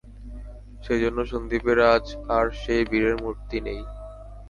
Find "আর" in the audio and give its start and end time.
2.37-2.45